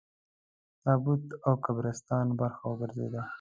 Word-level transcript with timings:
د 0.75 0.75
تابوت 0.83 1.23
او 1.47 1.53
قبرستان 1.65 2.25
برخه 2.39 2.63
وګرځېده. 2.67 3.21